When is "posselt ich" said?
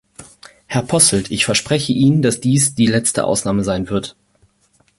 0.81-1.45